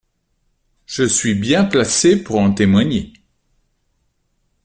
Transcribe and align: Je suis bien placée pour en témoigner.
Je 0.87 1.03
suis 1.03 1.35
bien 1.35 1.63
placée 1.63 2.15
pour 2.23 2.39
en 2.39 2.51
témoigner. 2.51 3.13